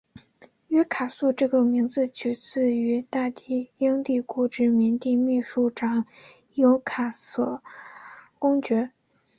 [0.69, 3.31] 纽卡素这个名字取自于大
[3.77, 6.07] 英帝国殖民地秘书长
[6.55, 7.59] 纽卡素
[8.39, 8.89] 公爵。